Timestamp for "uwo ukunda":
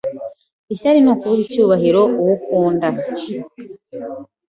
2.21-2.87